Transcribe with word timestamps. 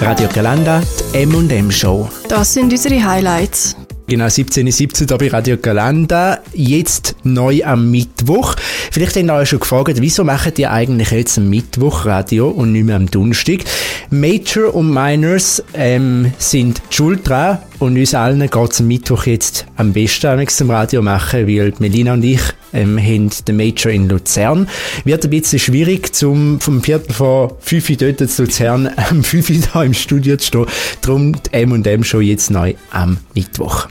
Radio 0.00 0.28
Galanda, 0.32 0.80
die 1.12 1.18
M&M 1.18 1.70
Show. 1.70 2.08
Das 2.26 2.54
sind 2.54 2.72
unsere 2.72 3.04
Highlights. 3.04 3.76
Genau, 4.06 4.24
17.17 4.24 5.12
Uhr 5.12 5.18
bei 5.18 5.28
Radio 5.28 5.58
Galanda. 5.58 6.38
Jetzt 6.54 7.16
neu 7.22 7.62
am 7.64 7.90
Mittwoch. 7.90 8.56
Vielleicht 8.90 9.16
habt 9.16 9.26
ihr 9.26 9.34
euch 9.34 9.50
schon 9.50 9.60
gefragt, 9.60 10.00
wieso 10.00 10.24
machen 10.24 10.54
die 10.56 10.66
eigentlich 10.66 11.10
jetzt 11.10 11.36
am 11.36 11.50
Mittwoch 11.50 12.06
Radio 12.06 12.48
und 12.48 12.72
nicht 12.72 12.86
mehr 12.86 12.96
am 12.96 13.10
Donnerstag? 13.10 13.60
Major 14.08 14.74
und 14.74 14.90
Minors 14.90 15.62
ähm, 15.74 16.32
sind 16.38 16.80
schuld 16.88 17.28
dran 17.28 17.58
und 17.78 17.96
uns 17.98 18.14
allen 18.14 18.40
geht 18.40 18.72
es 18.72 18.80
am 18.80 18.88
Mittwoch 18.88 19.26
jetzt 19.26 19.66
am 19.76 19.92
besten 19.92 20.48
zum 20.48 20.70
Radio 20.70 21.02
machen, 21.02 21.46
weil 21.46 21.74
Melina 21.78 22.14
und 22.14 22.24
ich 22.24 22.40
ähm, 22.72 22.98
haben 22.98 23.30
den 23.46 23.56
Major 23.56 23.92
in 23.92 24.08
Luzern. 24.08 24.68
Wird 25.04 25.24
ein 25.24 25.30
bisschen 25.30 25.58
schwierig, 25.58 26.14
zum, 26.14 26.60
vom 26.60 26.82
Viertel 26.82 27.12
vor 27.12 27.56
5 27.60 27.90
Uhr 27.90 27.96
dort 27.96 28.30
zu 28.30 28.42
Luzern 28.42 28.90
am 29.10 29.22
5 29.22 29.50
Uhr 29.50 29.56
da 29.72 29.84
im 29.84 29.94
Studio 29.94 30.36
zu 30.36 30.46
stehen. 30.46 30.66
Darum 31.02 31.32
die 31.32 31.52
M&M 31.52 32.04
schon 32.04 32.22
jetzt 32.22 32.50
neu 32.50 32.74
am 32.90 33.18
Mittwoch. 33.34 33.88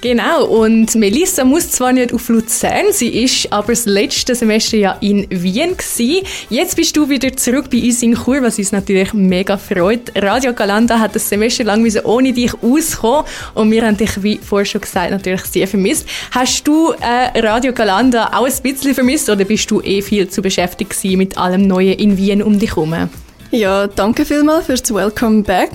Genau, 0.00 0.44
und 0.46 0.94
Melissa 0.94 1.44
muss 1.44 1.70
zwar 1.70 1.92
nicht 1.92 2.12
auf 2.12 2.28
Luzern, 2.28 2.92
sie 2.92 3.24
ist 3.24 3.52
aber 3.52 3.68
das 3.72 3.86
letzte 3.86 4.34
Semester 4.34 4.76
ja 4.76 4.96
in 5.00 5.26
Wien 5.30 5.76
gewesen. 5.76 6.24
Jetzt 6.50 6.76
bist 6.76 6.96
du 6.96 7.08
wieder 7.08 7.36
zurück 7.36 7.70
bei 7.70 7.82
uns 7.82 8.02
in 8.02 8.14
Chur, 8.14 8.42
was 8.42 8.58
uns 8.58 8.72
natürlich 8.72 9.12
mega 9.12 9.56
freut. 9.56 10.12
Radio 10.14 10.52
Galanda 10.52 10.98
hat 10.98 11.14
das 11.14 11.28
Semester 11.28 11.64
lang 11.64 11.88
ohne 12.04 12.32
dich 12.32 12.52
auskommen 12.62 13.24
und 13.54 13.70
wir 13.70 13.84
haben 13.84 13.96
dich, 13.96 14.22
wie 14.22 14.38
vorher 14.38 14.66
schon 14.66 14.80
gesagt, 14.80 15.10
natürlich 15.10 15.44
sehr 15.44 15.66
vermisst. 15.66 16.06
Hast 16.30 16.66
du 16.66 16.92
äh, 16.92 17.40
Radio 17.40 17.72
Galanda 17.72 18.30
auch 18.34 18.46
ein 18.46 18.62
bisschen 18.62 18.94
vermisst 18.94 19.28
oder 19.28 19.44
bist 19.44 19.70
du 19.70 19.80
eh 19.80 20.02
viel 20.02 20.28
zu 20.28 20.42
beschäftigt 20.42 20.94
mit 21.04 21.36
allem 21.38 21.66
Neuen 21.66 21.98
in 21.98 22.16
Wien 22.16 22.42
um 22.42 22.58
dich 22.58 22.70
herum? 22.76 23.08
Ja, 23.50 23.86
danke 23.86 24.24
vielmals 24.24 24.66
fürs 24.66 24.92
Welcome 24.92 25.42
Back. 25.42 25.70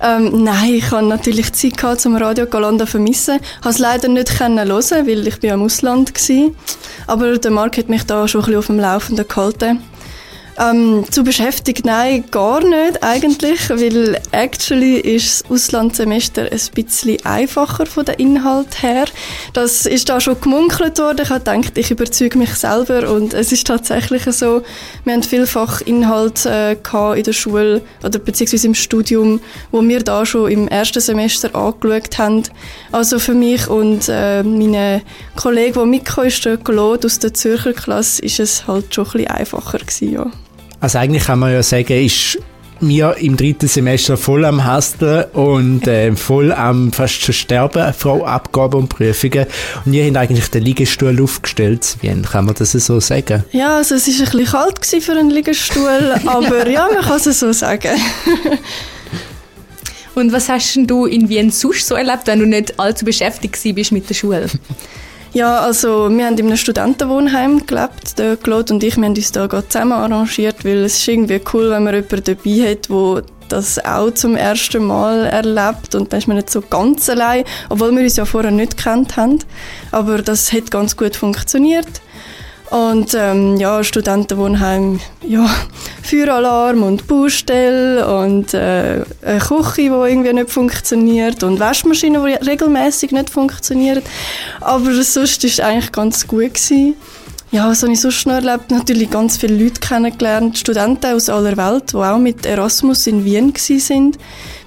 Ähm, 0.00 0.44
nein, 0.44 0.74
ich 0.74 0.90
hatte 0.90 1.06
natürlich 1.06 1.52
Zeit 1.52 1.76
gehabt, 1.76 2.00
zum 2.00 2.16
Radio 2.16 2.46
Galanda 2.46 2.86
vermissen. 2.86 3.38
Ich 3.40 3.60
konnte 3.62 3.68
es 3.70 3.78
leider 3.78 4.08
nicht 4.08 4.38
hören, 4.38 4.56
weil 4.56 5.26
ich 5.26 5.42
im 5.42 5.62
Ausland 5.62 6.12
war. 6.14 6.50
Aber 7.06 7.38
der 7.38 7.50
Markt 7.50 7.78
hat 7.78 7.88
mich 7.88 8.04
da 8.04 8.28
schon 8.28 8.42
ein 8.42 8.44
bisschen 8.44 8.58
auf 8.58 8.66
dem 8.66 8.78
Laufenden 8.78 9.26
gehalten. 9.26 9.82
Ähm, 10.58 11.04
zu 11.10 11.22
beschäftigt, 11.22 11.84
nein, 11.84 12.24
gar 12.30 12.64
nicht 12.64 13.02
eigentlich, 13.02 13.68
weil 13.68 14.18
actually 14.32 14.96
ist 14.96 15.42
das 15.42 15.50
Auslandssemester 15.50 16.50
ein 16.50 16.60
bisschen 16.74 17.24
einfacher 17.26 17.84
von 17.84 18.06
der 18.06 18.18
Inhalt 18.18 18.82
her. 18.82 19.04
Das 19.52 19.84
ist 19.84 20.08
da 20.08 20.18
schon 20.18 20.40
gemunkelt 20.40 20.98
worden. 20.98 21.20
Ich 21.22 21.28
habe 21.28 21.40
gedacht, 21.40 21.76
ich 21.76 21.90
überzeuge 21.90 22.38
mich 22.38 22.54
selber 22.54 23.10
und 23.10 23.34
es 23.34 23.52
ist 23.52 23.66
tatsächlich 23.66 24.22
so. 24.24 24.62
Wir 25.04 25.12
haben 25.12 25.22
vielfach 25.22 25.82
Inhalt 25.82 26.46
äh, 26.46 26.72
in 26.72 27.22
der 27.22 27.32
Schule 27.34 27.82
oder 28.02 28.18
beziehungsweise 28.18 28.66
im 28.66 28.74
Studium, 28.74 29.40
wo 29.72 29.82
wir 29.82 30.02
da 30.02 30.24
schon 30.24 30.50
im 30.50 30.68
ersten 30.68 31.00
Semester 31.00 31.54
angeschaut 31.54 32.16
haben. 32.16 32.44
Also 32.92 33.18
für 33.18 33.34
mich 33.34 33.68
und 33.68 34.08
äh, 34.08 34.42
meine 34.42 35.02
Kollegen, 35.34 35.78
die 35.80 35.86
mitgekommen 35.86 36.28
ist, 36.28 36.44
der 36.46 36.56
Claude 36.56 37.06
aus 37.06 37.18
der 37.18 37.34
Zürcher 37.34 37.74
Klasse, 37.74 38.22
ist 38.22 38.40
es 38.40 38.66
halt 38.66 38.94
schon 38.94 39.04
ein 39.04 39.12
bisschen 39.12 39.30
einfacher 39.30 39.78
gewesen, 39.78 40.12
ja. 40.12 40.30
Also 40.80 40.98
eigentlich 40.98 41.24
kann 41.24 41.38
man 41.38 41.52
ja 41.52 41.62
sagen, 41.62 42.04
ist 42.04 42.38
mir 42.80 43.16
im 43.18 43.36
dritten 43.36 43.68
Semester 43.68 44.16
voll 44.16 44.44
am 44.44 44.64
Hasteln 44.64 45.24
und 45.32 45.86
äh, 45.88 46.14
voll 46.14 46.52
am 46.52 46.92
fast 46.92 47.22
schon 47.22 47.34
sterben, 47.34 47.92
Frau 47.94 48.24
Abgaben 48.24 48.80
und 48.80 48.88
Prüfungen. 48.88 49.46
Und 49.84 49.94
ihr 49.94 50.04
habt 50.06 50.16
eigentlich 50.16 50.50
den 50.50 50.62
Liegestuhl 50.62 51.20
aufgestellt. 51.22 51.96
Wie 52.00 52.08
kann 52.22 52.44
man 52.44 52.54
das 52.54 52.72
so 52.72 53.00
sagen? 53.00 53.44
Ja, 53.52 53.76
also 53.76 53.94
es 53.94 54.06
war 54.06 54.26
ein 54.26 54.32
bisschen 54.32 54.46
kalt 54.46 55.04
für 55.04 55.12
einen 55.12 55.30
Liegestuhl, 55.30 56.14
aber 56.26 56.68
ja, 56.68 56.88
man 56.92 57.02
kann 57.02 57.16
es 57.16 57.40
so 57.40 57.52
sagen. 57.52 57.98
und 60.14 60.32
was 60.32 60.48
hast 60.48 60.76
du 60.76 61.06
in 61.06 61.28
Wien 61.28 61.50
sonst 61.50 61.86
so 61.86 61.94
erlebt, 61.94 62.26
wenn 62.26 62.40
du 62.40 62.46
nicht 62.46 62.78
allzu 62.78 63.04
beschäftigt 63.04 63.58
bist 63.74 63.92
mit 63.92 64.08
der 64.08 64.14
Schule? 64.14 64.46
Ja, 65.36 65.58
also 65.58 66.08
wir 66.08 66.24
haben 66.24 66.38
in 66.38 66.46
einem 66.46 66.56
Studentenwohnheim 66.56 67.66
gelebt, 67.66 68.18
der 68.18 68.38
Claude 68.38 68.72
und 68.72 68.82
ich, 68.82 68.96
wir 68.96 69.04
haben 69.04 69.14
uns 69.14 69.32
da 69.32 69.46
gerade 69.46 69.68
zusammen 69.68 69.92
arrangiert, 69.92 70.64
weil 70.64 70.78
es 70.78 70.94
ist 70.94 71.08
irgendwie 71.08 71.42
cool, 71.52 71.68
wenn 71.68 71.84
man 71.84 71.94
jemanden 71.94 72.24
dabei 72.24 72.70
hat, 72.70 72.88
der 72.88 73.22
das 73.50 73.78
auch 73.84 74.10
zum 74.12 74.34
ersten 74.34 74.86
Mal 74.86 75.26
erlebt 75.26 75.94
und 75.94 76.10
dann 76.10 76.20
ist 76.20 76.26
man 76.26 76.38
nicht 76.38 76.48
so 76.48 76.62
ganz 76.62 77.10
allein, 77.10 77.44
obwohl 77.68 77.94
wir 77.94 78.02
uns 78.02 78.16
ja 78.16 78.24
vorher 78.24 78.50
nicht 78.50 78.82
kennt 78.82 79.18
haben. 79.18 79.40
Aber 79.92 80.22
das 80.22 80.54
hat 80.54 80.70
ganz 80.70 80.96
gut 80.96 81.16
funktioniert. 81.16 82.00
Und 82.70 83.14
ähm, 83.14 83.56
ja, 83.56 83.84
Studentenwohnheim, 83.84 84.98
ja, 85.22 85.48
Feueralarm 86.02 86.82
und 86.82 87.06
Baustelle 87.06 88.06
und 88.18 88.54
äh, 88.54 89.04
eine 89.22 89.38
Küche, 89.38 89.82
die 89.82 89.86
irgendwie 89.86 90.32
nicht 90.32 90.50
funktioniert 90.50 91.42
und 91.44 91.60
Waschmaschine, 91.60 92.22
die 92.26 92.44
regelmäßig 92.44 93.12
nicht 93.12 93.30
funktioniert. 93.30 94.04
Aber 94.60 94.92
sonst 94.92 95.16
war 95.16 95.22
es 95.22 95.60
eigentlich 95.60 95.92
ganz 95.92 96.26
gut. 96.26 96.54
Gewesen. 96.54 96.96
Ja, 97.52 97.68
was 97.68 97.82
habe 97.82 97.92
ich 97.92 98.00
sonst 98.00 98.26
noch 98.26 98.34
erlebt? 98.34 98.72
Natürlich 98.72 99.08
ganz 99.08 99.36
viele 99.36 99.62
Leute 99.62 99.80
kennengelernt, 99.80 100.58
Studenten 100.58 101.14
aus 101.14 101.28
aller 101.28 101.56
Welt, 101.56 101.92
die 101.92 101.96
auch 101.96 102.18
mit 102.18 102.44
Erasmus 102.44 103.06
in 103.06 103.24
Wien 103.24 103.54
waren. 103.54 104.16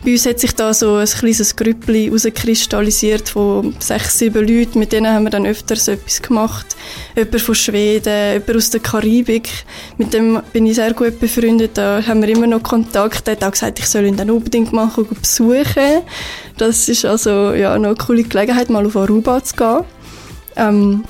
Bei 0.04 0.12
uns 0.12 0.26
hat 0.26 0.40
sich 0.40 0.56
da 0.56 0.74
so 0.74 0.96
ein 0.96 1.06
kleines 1.06 1.58
Grüppli 1.58 2.06
herauskristallisiert 2.06 3.28
von 3.28 3.76
sechs, 3.80 4.18
sieben 4.18 4.48
Leuten. 4.48 4.80
Mit 4.80 4.94
denen 4.94 5.14
haben 5.14 5.26
wir 5.26 5.30
dann 5.30 5.46
öfters 5.46 5.90
etwas 5.90 6.22
gemacht. 6.22 6.78
Jemand 7.18 7.42
von 7.42 7.56
Schweden, 7.56 8.34
jemand 8.34 8.56
aus 8.56 8.70
der 8.70 8.80
Karibik. 8.80 9.50
Mit 9.98 10.14
dem 10.14 10.42
bin 10.54 10.66
ich 10.66 10.76
sehr 10.76 10.94
gut 10.94 11.20
befreundet. 11.20 11.72
Da 11.78 12.02
haben 12.08 12.22
wir 12.22 12.30
immer 12.30 12.48
noch 12.48 12.64
Kontakt. 12.64 13.28
Er 13.28 13.36
hat 13.36 13.44
auch 13.44 13.52
gesagt, 13.52 13.80
ich 13.80 13.90
soll 13.90 14.06
ihn 14.06 14.16
dann 14.16 14.32
unbedingt 14.32 14.72
mal 14.72 14.90
besuchen. 15.22 16.04
Das 16.58 16.88
ist 16.88 17.04
also 17.04 17.52
ja, 17.54 17.78
noch 17.78 17.90
eine 17.90 17.96
coole 17.98 18.24
Gelegenheit, 18.24 18.70
mal 18.70 18.86
auf 18.86 18.96
Aruba 18.96 19.44
zu 19.44 19.56
gehen. 19.58 19.80
Ähm, 20.56 21.04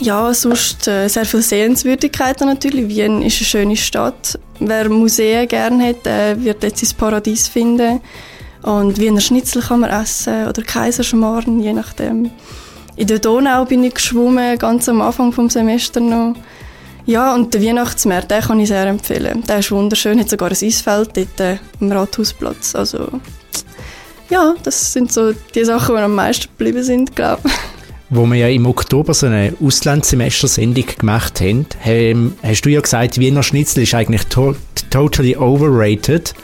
ja, 0.00 0.32
sonst 0.34 0.88
äh, 0.88 1.08
sehr 1.08 1.24
viele 1.24 1.42
Sehenswürdigkeiten 1.42 2.46
natürlich. 2.46 2.88
Wien 2.88 3.22
ist 3.22 3.38
eine 3.38 3.46
schöne 3.46 3.76
Stadt. 3.76 4.38
Wer 4.60 4.88
Museen 4.88 5.48
gerne 5.48 5.88
hat, 5.88 6.04
wird 6.42 6.62
jetzt 6.62 6.82
ins 6.82 6.94
Paradies 6.94 7.48
finden. 7.48 8.00
Und 8.62 8.98
Wiener 8.98 9.20
Schnitzel 9.20 9.62
kann 9.62 9.80
man 9.80 9.90
essen 9.90 10.48
oder 10.48 10.62
Kaiserschmarrn, 10.62 11.60
je 11.60 11.72
nachdem. 11.72 12.30
In 12.96 13.06
der 13.06 13.18
Donau 13.18 13.64
bin 13.66 13.84
ich 13.84 13.94
geschwommen, 13.94 14.58
ganz 14.58 14.88
am 14.88 15.02
Anfang 15.02 15.32
vom 15.32 15.50
Semester 15.50 16.00
noch. 16.00 16.34
Ja, 17.04 17.34
und 17.34 17.52
der 17.52 17.62
Weihnachtsmarkt, 17.62 18.30
den 18.30 18.40
kann 18.40 18.60
ich 18.60 18.68
sehr 18.68 18.86
empfehlen. 18.86 19.42
Der 19.46 19.58
ist 19.58 19.70
wunderschön, 19.70 20.18
hat 20.18 20.30
sogar 20.30 20.50
ein 20.50 20.56
Eisfeld 20.56 21.10
dort 21.14 21.40
äh, 21.40 21.58
am 21.80 21.92
Rathausplatz. 21.92 22.74
Also, 22.74 23.20
ja, 24.30 24.54
das 24.62 24.94
sind 24.94 25.12
so 25.12 25.32
die 25.54 25.64
Sachen, 25.64 25.96
die 25.96 26.00
am 26.00 26.14
meisten 26.14 26.46
geblieben 26.56 26.82
sind, 26.82 27.14
glaube 27.14 27.42
ich 27.44 27.73
wo 28.10 28.26
wir 28.26 28.36
ja 28.36 28.48
im 28.48 28.66
Oktober 28.66 29.14
so 29.14 29.26
eine 29.26 29.54
Auslandssemester-Sendung 29.60 30.84
gemacht 30.98 31.40
haben, 31.40 32.34
hast 32.42 32.62
du 32.62 32.70
ja 32.70 32.80
gesagt, 32.80 33.18
Wiener 33.18 33.42
Schnitzel 33.42 33.82
ist 33.82 33.94
eigentlich 33.94 34.24
to 34.26 34.54
totally 34.90 35.36
overrated. 35.36 36.34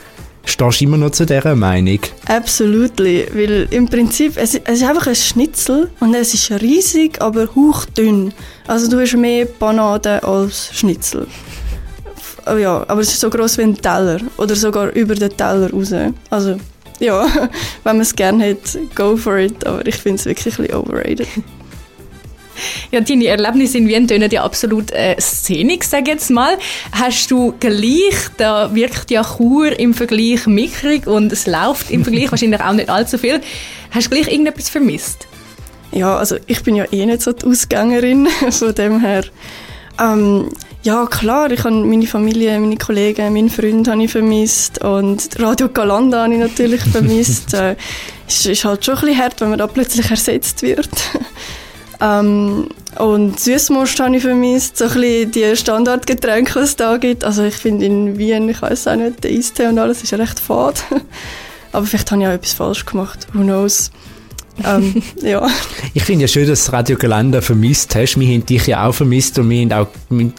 Stehst 0.43 0.81
du 0.81 0.85
immer 0.85 0.97
noch 0.97 1.11
zu 1.11 1.25
dieser 1.25 1.55
Meinung? 1.55 1.99
Absolutely, 2.25 3.27
weil 3.33 3.67
im 3.69 3.87
Prinzip, 3.87 4.37
es, 4.37 4.55
es 4.55 4.81
ist 4.81 4.83
einfach 4.83 5.07
ein 5.07 5.15
Schnitzel 5.15 5.89
und 5.99 6.15
es 6.15 6.33
ist 6.33 6.51
riesig, 6.61 7.21
aber 7.21 7.47
hauchdünn. 7.55 8.33
Also 8.65 8.89
du 8.89 8.99
hast 8.99 9.15
mehr 9.15 9.45
Bananen 9.45 10.19
als 10.21 10.71
Schnitzel. 10.73 11.27
Oh 12.47 12.57
ja, 12.57 12.83
aber 12.87 13.01
es 13.01 13.09
ist 13.09 13.19
so 13.19 13.29
groß 13.29 13.59
wie 13.59 13.63
ein 13.63 13.75
Teller 13.75 14.19
oder 14.37 14.55
sogar 14.55 14.89
über 14.93 15.13
den 15.13 15.29
Teller 15.37 15.69
raus. 15.69 15.93
Also 16.31 16.57
ja, 17.01 17.25
wenn 17.83 17.97
man 17.97 18.01
es 18.01 18.15
gerne 18.15 18.51
hat, 18.51 18.77
go 18.95 19.17
for 19.17 19.37
it. 19.37 19.65
Aber 19.65 19.85
ich 19.85 19.95
finde 19.95 20.19
es 20.19 20.25
wirklich 20.25 20.57
ein 20.57 20.65
bisschen 20.65 20.75
overrated. 20.75 21.27
Ja, 22.91 23.01
deine 23.01 23.25
Erlebnisse 23.25 23.77
in 23.79 23.87
Wien 23.87 24.07
tönen 24.07 24.29
ja 24.29 24.43
absolut 24.43 24.91
äh, 24.91 25.15
szenig, 25.19 25.83
sag 25.83 26.07
jetzt 26.07 26.29
mal. 26.29 26.57
Hast 26.91 27.31
du 27.31 27.53
gleich, 27.59 28.29
da 28.37 28.73
wirkt 28.75 29.09
ja 29.09 29.23
Chur 29.23 29.77
im 29.79 29.93
Vergleich 29.93 30.45
mickrig 30.45 31.07
und 31.07 31.31
es 31.31 31.47
läuft 31.47 31.89
im 31.89 32.03
Vergleich 32.03 32.31
wahrscheinlich 32.31 32.61
auch 32.61 32.73
nicht 32.73 32.89
allzu 32.89 33.17
viel. 33.17 33.41
Hast 33.89 34.07
du 34.07 34.09
gleich 34.11 34.31
irgendetwas 34.31 34.69
vermisst? 34.69 35.27
Ja, 35.91 36.17
also 36.17 36.37
ich 36.45 36.61
bin 36.63 36.75
ja 36.75 36.85
eh 36.91 37.05
nicht 37.05 37.21
so 37.21 37.33
die 37.33 37.45
Ausgängerin, 37.45 38.27
von 38.49 38.75
dem 38.75 38.99
her. 38.99 39.23
Ähm, 39.99 40.49
ja, 40.83 41.05
klar, 41.05 41.51
ich 41.51 41.63
habe 41.63 41.75
meine 41.75 42.07
Familie, 42.07 42.59
meine 42.59 42.77
Kollegen, 42.77 43.33
meinen 43.33 43.49
Freund 43.49 43.87
habe 43.87 44.03
ich 44.03 44.11
vermisst 44.11 44.83
und 44.83 45.39
Radio 45.39 45.69
Galanda 45.69 46.23
habe 46.23 46.33
ich 46.33 46.39
natürlich 46.39 46.81
vermisst. 46.91 47.53
äh, 47.53 47.75
es 48.27 48.45
ist 48.45 48.65
halt 48.65 48.83
schon 48.83 48.95
ein 48.95 49.01
bisschen 49.01 49.17
hart, 49.19 49.41
wenn 49.41 49.49
man 49.49 49.59
da 49.59 49.67
plötzlich 49.67 50.09
ersetzt 50.09 50.63
wird. 50.63 50.89
ähm, 52.01 52.69
und 52.97 53.39
Süßmust 53.39 53.99
habe 53.99 54.15
ich 54.15 54.23
vermisst, 54.23 54.77
so 54.77 54.85
ein 54.85 54.93
bisschen 54.93 55.31
die 55.31 55.55
Standardgetränke, 55.55 56.53
die 56.53 56.59
es 56.59 56.75
da 56.75 56.97
gibt. 56.97 57.23
Also 57.23 57.43
ich 57.43 57.55
finde 57.55 57.85
in 57.85 58.17
Wien, 58.17 58.49
ich 58.49 58.61
weiß 58.61 58.87
auch 58.87 58.95
nicht, 58.95 59.23
der 59.23 59.31
Eistee 59.31 59.67
und 59.67 59.77
alles 59.77 60.01
ist 60.01 60.11
ja 60.11 60.17
recht 60.17 60.39
fad. 60.39 60.83
Aber 61.71 61.85
vielleicht 61.85 62.11
habe 62.11 62.21
ich 62.21 62.27
auch 62.27 62.33
etwas 62.33 62.53
falsch 62.53 62.85
gemacht, 62.85 63.27
who 63.33 63.43
knows. 63.43 63.91
Ähm, 64.65 65.01
ja. 65.21 65.47
Ich 65.93 66.03
finde 66.03 66.23
ja 66.23 66.27
schön, 66.27 66.47
dass 66.47 66.65
du 66.65 66.71
Radio 66.71 66.97
Galanda 66.97 67.41
vermisst 67.41 67.95
hast. 67.95 68.19
Wir 68.19 68.27
haben 68.27 68.45
dich 68.45 68.67
ja 68.67 68.87
auch 68.87 68.93
vermisst 68.93 69.39
und 69.39 69.49
wir 69.49 69.61
haben 69.61 69.71
auch 69.73 69.87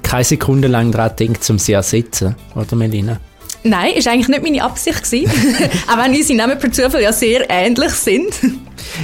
keine 0.02 0.24
Sekunde 0.24 0.68
lang 0.68 0.92
daran 0.92 1.16
gedacht, 1.16 1.48
um 1.50 1.58
sie 1.58 1.66
zu 1.66 1.72
ersetzen. 1.72 2.36
Oder 2.54 2.76
Melina? 2.76 3.20
Nein, 3.64 3.94
ist 3.94 4.08
eigentlich 4.08 4.28
nicht 4.28 4.42
meine 4.42 4.64
Absicht 4.64 5.04
gewesen. 5.04 5.30
auch 5.88 5.98
wenn 5.98 6.14
unsere 6.14 6.36
Namen 6.36 6.58
per 6.58 6.72
Zufall 6.72 7.02
ja 7.02 7.12
sehr 7.12 7.48
ähnlich 7.48 7.92
sind. 7.92 8.34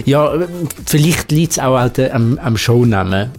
Ja, 0.05 0.33
vielleicht 0.87 1.31
liegt 1.31 1.53
es 1.53 1.59
auch 1.59 1.79
am, 2.13 2.39
am 2.39 2.57
Shownamen 2.57 3.31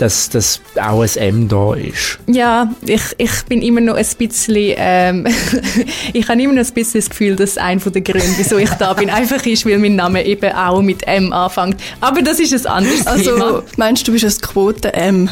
dass, 0.00 0.30
dass 0.30 0.60
auch 0.80 1.02
ein 1.02 1.16
M 1.16 1.48
da 1.48 1.74
ist. 1.74 2.18
Ja, 2.26 2.72
ich, 2.86 3.02
ich 3.18 3.44
bin 3.48 3.60
immer 3.60 3.80
noch 3.80 3.96
ein 3.96 4.06
bisschen, 4.18 4.74
ähm, 4.76 5.26
ich 6.12 6.28
habe 6.28 6.40
immer 6.40 6.54
noch 6.54 6.64
ein 6.64 6.74
bisschen 6.74 7.00
das 7.00 7.10
Gefühl, 7.10 7.36
dass 7.36 7.58
ein 7.58 7.80
von 7.80 7.92
den 7.92 8.02
Gründen, 8.02 8.34
wieso 8.38 8.56
ich 8.56 8.70
da 8.70 8.94
bin, 8.94 9.10
einfach 9.10 9.44
ist, 9.44 9.66
weil 9.66 9.78
mein 9.78 9.96
Name 9.96 10.24
eben 10.24 10.52
auch 10.52 10.80
mit 10.80 11.06
M 11.06 11.32
anfängt. 11.32 11.76
Aber 12.00 12.22
das 12.22 12.40
ist 12.40 12.66
ein 12.66 12.72
anderes 12.72 13.06
also, 13.06 13.32
Thema. 13.32 13.62
meinst 13.76 14.08
du, 14.08 14.12
du 14.12 14.18
bist 14.18 14.42
ein 14.42 14.48
Quote-M? 14.48 15.28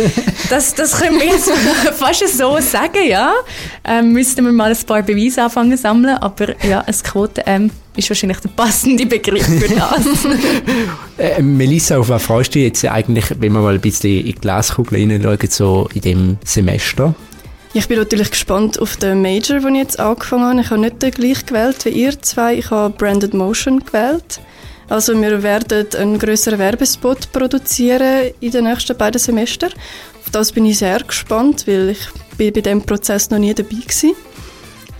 das, 0.50 0.74
das 0.74 1.00
können 1.00 1.18
wir 1.18 1.26
jetzt 1.26 1.50
fast 1.98 2.38
so 2.38 2.58
sagen, 2.60 3.06
ja. 3.08 3.32
Ähm, 3.84 4.12
müssten 4.12 4.44
wir 4.44 4.52
mal 4.52 4.70
ein 4.70 4.86
paar 4.86 5.02
Beweise 5.02 5.42
anfangen 5.42 5.76
sammeln, 5.76 6.16
aber 6.18 6.54
ja, 6.64 6.80
ein 6.80 6.94
Quote-M 7.02 7.70
ist 7.96 8.08
wahrscheinlich 8.08 8.38
der 8.40 8.48
passende 8.50 9.06
Begriff 9.06 9.44
für 9.44 9.74
das. 9.74 10.26
äh, 11.18 11.42
Melissa, 11.42 11.98
auf 11.98 12.08
was 12.08 12.22
freust 12.22 12.54
du 12.54 12.60
jetzt 12.60 12.84
eigentlich, 12.84 13.26
wenn 13.30 13.52
wir 13.52 13.60
mal 13.60 13.74
ein 13.74 13.80
bisschen 13.80 14.18
in 14.18 14.26
die 14.26 14.34
Glaskugel 14.34 14.98
hineinschauen, 14.98 15.38
so 15.50 15.88
in 15.94 16.00
dem 16.00 16.36
Semester? 16.44 17.14
Ich 17.74 17.88
bin 17.88 17.98
natürlich 17.98 18.30
gespannt 18.30 18.78
auf 18.78 18.96
den 18.96 19.22
Major, 19.22 19.58
den 19.60 19.74
ich 19.74 19.82
jetzt 19.82 20.00
angefangen 20.00 20.44
habe. 20.44 20.60
Ich 20.60 20.70
habe 20.70 20.80
nicht 20.80 21.02
den 21.02 21.10
gleich 21.10 21.46
gewählt 21.46 21.84
wie 21.84 21.90
ihr 21.90 22.20
zwei. 22.20 22.56
Ich 22.56 22.70
habe 22.70 22.94
Branded 22.94 23.32
Motion 23.32 23.80
gewählt. 23.80 24.40
Also 24.88 25.18
wir 25.18 25.42
werden 25.42 25.86
einen 25.96 26.18
größeren 26.18 26.58
Werbespot 26.58 27.32
produzieren 27.32 28.30
in 28.40 28.50
den 28.50 28.64
nächsten 28.64 28.94
beiden 28.96 29.18
Semestern. 29.18 29.72
Auf 30.20 30.30
das 30.30 30.52
bin 30.52 30.66
ich 30.66 30.78
sehr 30.78 31.00
gespannt, 31.00 31.66
weil 31.66 31.90
ich 31.90 32.08
bin 32.36 32.52
bei 32.52 32.60
diesem 32.60 32.82
Prozess 32.82 33.30
noch 33.30 33.38
nie 33.38 33.54
dabei 33.54 33.70
war. 33.70 34.14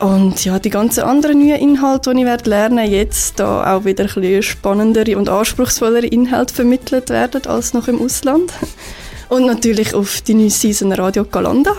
Und 0.02 0.44
ja, 0.44 0.58
die 0.58 0.70
ganzen 0.70 1.04
anderen 1.04 1.38
neuen 1.38 1.60
Inhalte, 1.60 2.12
die 2.12 2.22
ich 2.22 2.26
werde 2.26 2.50
lernen 2.50 2.90
jetzt 2.90 3.38
da 3.38 3.76
auch 3.76 3.84
wieder 3.84 4.02
ein 4.02 4.12
bisschen 4.12 4.42
spannendere 4.42 5.16
und 5.16 5.28
anspruchsvollere 5.28 6.06
Inhalte 6.06 6.52
vermittelt 6.52 7.08
werden 7.08 7.46
als 7.46 7.72
noch 7.72 7.86
im 7.86 8.02
Ausland. 8.02 8.52
Und 9.28 9.46
natürlich 9.46 9.94
auf 9.94 10.20
die 10.22 10.34
neue 10.34 10.50
Season 10.50 10.90
Radio 10.90 11.24
Galanda. 11.24 11.76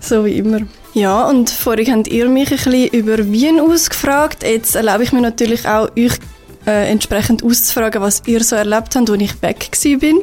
So 0.00 0.24
wie 0.24 0.36
immer. 0.36 0.62
Ja, 0.94 1.28
und 1.28 1.48
vorhin 1.48 1.92
habt 1.92 2.08
ihr 2.08 2.28
mich 2.28 2.50
ein 2.50 2.56
bisschen 2.56 2.88
über 2.88 3.30
Wien 3.30 3.60
ausgefragt. 3.60 4.42
Jetzt 4.42 4.74
erlaube 4.74 5.04
ich 5.04 5.12
mir 5.12 5.20
natürlich 5.20 5.68
auch, 5.68 5.90
euch 5.96 6.18
äh, 6.66 6.90
entsprechend 6.90 7.44
auszufragen, 7.44 8.02
was 8.02 8.22
ihr 8.26 8.42
so 8.42 8.56
erlebt 8.56 8.96
habt, 8.96 9.10
als 9.10 9.22
ich 9.22 9.42
weg 9.42 9.70
bin. 10.00 10.22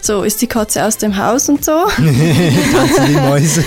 So, 0.00 0.24
ist 0.24 0.42
die 0.42 0.48
Katze 0.48 0.84
aus 0.84 0.96
dem 0.96 1.16
Haus 1.16 1.48
und 1.48 1.64
so? 1.64 1.84
Katze 1.86 3.02
die 3.06 3.14
Mäuse. 3.14 3.64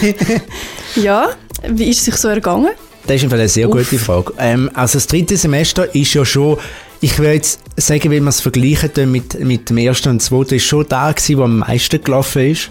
ja, 0.96 1.30
wie 1.68 1.90
ist 1.90 2.00
es 2.00 2.06
sich 2.06 2.16
so 2.16 2.28
ergangen? 2.28 2.72
Das 3.08 3.22
ist 3.22 3.34
eine 3.34 3.48
sehr 3.48 3.69
Uff. 3.69 3.78
gute 3.78 3.98
Frage. 3.98 4.34
Ähm, 4.38 4.69
also 4.74 4.98
das 4.98 5.08
dritte 5.08 5.36
Semester 5.38 5.94
ist 5.96 6.13
ja 6.13 6.24
schon, 6.24 6.58
ich 7.00 7.18
würde 7.18 7.34
jetzt 7.34 7.60
sagen, 7.78 8.12
wenn 8.12 8.24
wir 8.24 8.30
es 8.30 8.42
vergleichen 8.42 9.12
mit, 9.12 9.40
mit 9.40 9.69
dem 9.69 9.78
ersten 9.78 10.10
und 10.10 10.22
zweiten, 10.22 10.56
ist 10.56 10.66
schon 10.66 10.86
da 10.88 11.12
gewesen, 11.12 11.38
wo 11.38 11.44
am 11.44 11.60
meisten 11.60 12.04
gelaufen 12.04 12.52
ist 12.52 12.69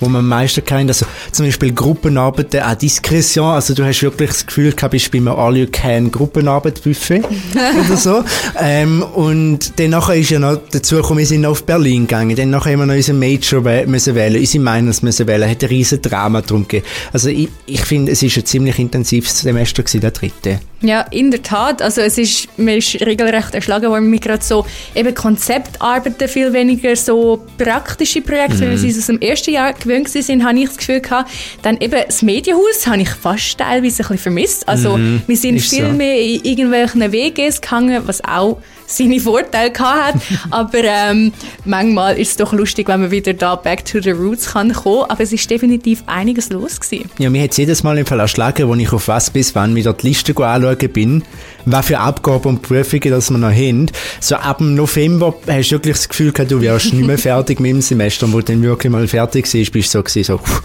wo 0.00 0.08
man 0.08 0.20
am 0.20 0.28
meisten 0.28 0.64
kennt. 0.64 0.90
Also 0.90 1.06
zum 1.32 1.46
Beispiel 1.46 1.72
Gruppenarbeiten, 1.72 2.60
auch 2.60 2.74
Diskretion. 2.74 3.46
Also 3.46 3.74
du 3.74 3.84
hast 3.84 4.02
wirklich 4.02 4.30
das 4.30 4.46
Gefühl 4.46 4.72
gehabt, 4.72 4.92
bist 4.92 5.10
bei 5.10 5.18
einem 5.18 5.28
All 5.28 5.56
You 5.56 5.66
Can 5.70 6.10
Gruppenarbeit 6.10 6.82
Buffet 6.82 7.22
oder 7.54 7.96
so. 7.96 8.24
Ähm, 8.60 9.02
und 9.02 9.78
dann 9.78 9.90
nachher 9.90 10.14
ist 10.14 10.30
ja 10.30 10.38
noch 10.38 10.60
dazu 10.70 10.96
gekommen, 10.96 11.18
wir 11.18 11.26
sind 11.26 11.42
noch 11.42 11.50
auf 11.50 11.64
Berlin 11.64 12.06
gegangen. 12.06 12.36
Dann 12.36 12.50
nachher 12.50 12.72
haben 12.72 12.80
wir 12.80 12.86
noch 12.86 12.94
unseren 12.94 13.18
Major 13.18 13.60
müssen 13.86 14.14
wählen, 14.14 14.38
unsere 14.38 14.64
Minors 14.64 15.02
müssen 15.02 15.26
wählen. 15.26 15.48
Hat 15.48 15.62
ein 15.62 15.68
riesen 15.68 16.02
Drama 16.02 16.40
drum 16.42 16.62
gegeben. 16.62 16.86
Also 17.12 17.28
ich, 17.28 17.48
ich 17.66 17.82
finde, 17.82 18.12
es 18.12 18.22
ist 18.22 18.36
ein 18.36 18.44
ziemlich 18.44 18.78
intensives 18.78 19.40
Semester 19.40 19.82
gewesen, 19.82 20.00
der 20.00 20.10
dritte. 20.10 20.60
Ja, 20.84 21.00
in 21.10 21.30
der 21.30 21.42
Tat. 21.42 21.80
Also 21.80 22.02
es 22.02 22.18
ist, 22.18 22.48
man 22.58 22.76
ist 22.76 23.00
regelrecht 23.00 23.54
erschlagen 23.54 23.88
worden 23.88 24.10
mit 24.10 24.22
gerade 24.22 24.44
so 24.44 24.66
eben 24.94 25.14
Konzeptarbeiten, 25.14 26.28
viel 26.28 26.52
weniger 26.52 26.94
so 26.94 27.42
praktische 27.56 28.20
Projekte, 28.20 28.66
mhm. 28.66 28.72
wie 28.72 28.82
wir 28.82 28.90
es 28.90 28.98
aus 28.98 29.06
dem 29.06 29.20
ersten 29.20 29.52
Jahr 29.52 29.72
gewöhnt 29.72 29.93
sind, 30.04 30.44
habe 30.44 30.58
ich 30.58 30.66
das 30.66 30.76
Gefühl 30.78 31.00
gehabt. 31.00 31.30
Dann 31.62 31.76
eben 31.78 32.00
das 32.06 32.22
Medienhaus 32.22 32.86
habe 32.86 33.02
ich 33.02 33.10
fast 33.10 33.58
teilweise 33.58 34.02
ein 34.02 34.08
bisschen 34.08 34.18
vermisst. 34.18 34.68
Also 34.68 34.96
mhm. 34.96 35.22
wir 35.26 35.36
sind 35.36 35.60
viel 35.60 35.86
so. 35.86 35.92
mehr 35.92 36.20
in 36.20 36.44
irgendwelchen 36.44 37.12
WGs 37.12 37.60
gehangen, 37.60 38.02
was 38.06 38.24
auch 38.24 38.58
seine 38.86 39.20
Vorteile 39.20 39.72
hat. 39.78 40.16
Aber 40.50 40.84
ähm, 40.84 41.32
manchmal 41.64 42.18
ist 42.18 42.30
es 42.30 42.36
doch 42.36 42.52
lustig, 42.52 42.88
wenn 42.88 43.00
man 43.00 43.10
wieder 43.10 43.32
da 43.32 43.56
back 43.56 43.84
to 43.84 44.00
the 44.00 44.10
roots 44.10 44.52
kann 44.52 44.72
kommen. 44.72 45.04
Aber 45.08 45.20
es 45.22 45.32
ist 45.32 45.48
definitiv 45.50 46.02
einiges 46.06 46.50
los 46.50 46.80
gewesen. 46.80 47.10
Ja, 47.18 47.30
mir 47.30 47.42
hat 47.42 47.56
jedes 47.56 47.82
Mal 47.82 47.98
im 47.98 48.06
Fall 48.06 48.20
erschlagen, 48.20 48.68
wo 48.68 48.74
ich 48.74 48.92
auf 48.92 49.08
was 49.08 49.30
bis 49.30 49.54
wann 49.54 49.74
wieder 49.74 49.92
die 49.92 50.08
Liste 50.08 50.34
anschauen 50.36 50.92
bin, 50.92 51.22
was 51.64 51.86
für 51.86 51.98
Abgaben 51.98 52.48
und 52.48 52.62
Prüfungen 52.62 53.10
das 53.10 53.30
wir 53.30 53.38
noch 53.38 53.50
haben. 53.50 53.90
So 54.20 54.36
ab 54.36 54.58
dem 54.58 54.74
November 54.74 55.34
hast 55.46 55.68
du 55.68 55.76
wirklich 55.76 55.96
das 55.96 56.08
Gefühl 56.08 56.32
gehabt, 56.32 56.50
du 56.50 56.60
wärst 56.60 56.92
nicht 56.92 57.06
mehr 57.06 57.18
fertig 57.24 57.60
mit 57.60 57.70
dem 57.70 57.80
Semester. 57.80 58.26
Und 58.26 58.32
wo 58.32 58.38
du 58.38 58.44
dann 58.44 58.62
wirklich 58.62 58.90
mal 58.90 59.06
fertig 59.08 59.44
warst, 59.44 59.72
bist 59.72 59.94
du 59.94 59.98
so, 59.98 60.02
gewesen, 60.02 60.24
so 60.24 60.38
pff, 60.38 60.62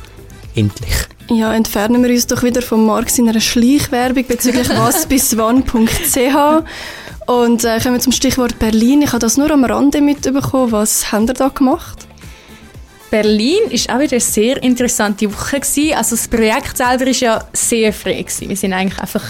endlich. 0.56 0.96
Ja, 1.30 1.54
entfernen 1.54 2.02
wir 2.02 2.10
uns 2.10 2.26
doch 2.26 2.42
wieder 2.42 2.62
vom 2.62 2.86
Markt 2.86 3.18
in 3.20 3.30
einer 3.30 3.40
Schleichwerbung 3.40 4.26
bezüglich 4.28 4.68
wasbiswann.ch 4.78 6.64
und 7.30 7.64
äh, 7.64 7.80
kommen 7.80 7.94
wir 7.94 8.00
zum 8.00 8.12
Stichwort 8.12 8.58
Berlin. 8.58 9.04
Ich 9.04 9.10
habe 9.10 9.20
das 9.20 9.38
nur 9.38 9.52
am 9.52 9.64
Rande 9.64 10.02
mitbekommen. 10.02 10.72
Was 10.72 11.12
haben 11.12 11.28
ihr 11.28 11.36
da 11.36 11.50
gemacht? 11.50 12.08
Berlin 13.12 13.70
ist 13.70 13.88
auch 13.92 14.00
wieder 14.00 14.14
eine 14.14 14.20
sehr 14.20 14.64
interessante 14.64 15.32
Woche 15.32 15.60
gewesen. 15.60 15.94
Also 15.94 16.16
das 16.16 16.28
Projekt 16.28 16.78
selber 16.78 17.06
ist 17.06 17.20
ja 17.20 17.46
sehr 17.54 17.94
frei 17.94 18.24
gewesen. 18.24 18.50
Wir 18.50 18.56
sind 18.56 18.74
eigentlich 18.74 19.00
einfach 19.00 19.24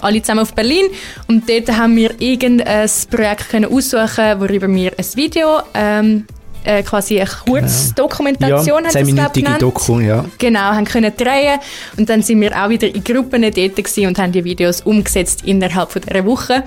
alle 0.00 0.22
zusammen 0.22 0.42
auf 0.42 0.54
Berlin 0.54 0.86
und 1.26 1.50
dort 1.50 1.76
haben 1.76 1.96
wir 1.96 2.20
irgendein 2.20 2.88
Projekt 3.10 3.50
können 3.50 3.66
aussuchen, 3.66 4.40
worüber 4.40 4.68
wir 4.68 4.92
ein 4.96 5.16
Video 5.16 5.60
ähm, 5.74 6.26
äh, 6.64 6.82
quasi 6.82 7.20
eine 7.20 7.28
Kurzdokumentation 7.28 8.84
ja, 8.84 8.90
10-minütige 8.90 9.58
Doku, 9.58 10.00
ja. 10.00 10.24
Genau, 10.38 10.60
haben 10.60 10.84
können 10.84 11.12
drehen 11.16 11.58
und 11.96 12.08
dann 12.08 12.22
sind 12.22 12.40
wir 12.40 12.52
auch 12.62 12.68
wieder 12.68 12.94
in 12.94 13.02
Gruppen 13.04 13.42
dort 13.42 13.98
und 13.98 14.18
haben 14.18 14.32
die 14.32 14.44
Videos 14.44 14.82
umgesetzt 14.82 15.42
innerhalb 15.44 15.92
von 15.92 16.02
dieser 16.02 16.24
Woche. 16.24 16.64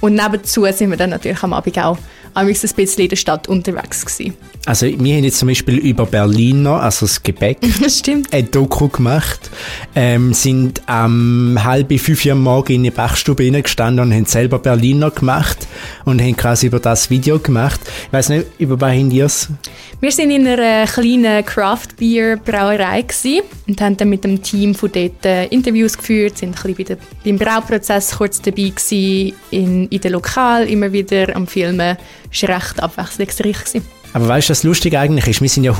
Und 0.00 0.14
nebenzu 0.14 0.66
sind 0.72 0.90
wir 0.90 0.96
dann 0.96 1.10
natürlich 1.10 1.42
am 1.42 1.52
Abend 1.52 1.78
auch 1.78 1.98
ein 2.36 2.46
bisschen 2.48 3.02
in 3.02 3.08
der 3.08 3.16
Stadt 3.16 3.48
unterwegs 3.48 4.04
gewesen. 4.04 4.34
Also 4.66 4.86
wir 4.86 5.16
haben 5.16 5.24
jetzt 5.24 5.38
zum 5.38 5.48
Beispiel 5.48 5.78
über 5.78 6.04
Berliner, 6.04 6.82
also 6.82 7.06
das 7.06 7.22
Gebäck, 7.22 7.58
ein 8.32 8.50
Doku 8.50 8.88
gemacht, 8.88 9.50
ähm, 9.94 10.34
sind 10.34 10.82
am 10.86 11.56
um, 11.56 11.64
halb 11.64 11.98
fünf 11.98 12.26
Uhr 12.26 12.34
morgen 12.34 12.72
in 12.74 12.82
die 12.82 12.90
Bachstube 12.90 13.50
gestanden 13.62 14.04
und 14.04 14.12
haben 14.12 14.26
selber 14.26 14.58
Berliner 14.58 15.10
gemacht 15.10 15.66
und 16.04 16.20
haben 16.20 16.36
quasi 16.36 16.66
über 16.66 16.80
das 16.80 17.10
Video 17.10 17.38
gemacht. 17.38 17.80
Ich 18.08 18.12
weiß 18.12 18.28
nicht, 18.30 18.46
über 18.58 18.78
was 18.80 18.92
haben 18.92 19.10
ihr 19.10 19.28
Wir 20.00 20.12
sind 20.12 20.30
in 20.30 20.46
einer 20.46 20.86
kleinen 20.86 21.44
Craft 21.44 21.96
Beer 21.98 22.36
Brauerei 22.36 23.04
und 23.66 23.80
haben 23.80 23.96
dann 23.96 24.08
mit 24.08 24.24
dem 24.24 24.42
Team 24.42 24.74
von 24.74 24.90
dort 24.92 25.24
äh, 25.24 25.46
Interviews 25.46 25.96
geführt, 25.96 26.38
sind 26.38 26.56
ein 26.64 26.74
bisschen 26.74 26.98
beim 27.24 27.38
Brauprozess 27.38 28.16
kurz 28.16 28.40
dabei 28.40 28.70
gewesen, 28.70 29.34
in, 29.50 29.88
in 29.88 30.00
den 30.00 30.12
Lokal, 30.12 30.68
immer 30.68 30.92
wieder 30.92 31.34
am 31.34 31.46
Filmen. 31.46 31.96
Es 32.32 32.42
war 32.42 32.56
recht 32.56 32.82
abwechslungsreich. 32.82 33.64
Gewesen. 33.64 33.82
Aber 34.12 34.28
weißt 34.28 34.48
du, 34.48 34.50
was 34.52 34.62
lustig 34.62 34.96
eigentlich 34.96 35.26
ist? 35.26 35.42
Wir 35.42 35.48
sind 35.48 35.64
ja 35.64 35.76